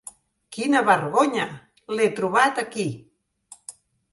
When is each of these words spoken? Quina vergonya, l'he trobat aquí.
Quina 0.55 0.79
vergonya, 0.87 1.45
l'he 1.99 2.07
trobat 2.21 2.63
aquí. 2.65 2.87